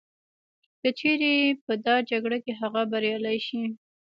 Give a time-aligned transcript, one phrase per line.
[0.81, 3.61] که چیري په دا جګړه کي هغه بریالی سي